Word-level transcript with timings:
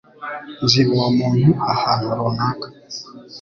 Nzi 0.63 0.81
uwo 0.93 1.07
muntu 1.17 1.49
ahantu 1.73 2.05
runaka. 2.17 2.67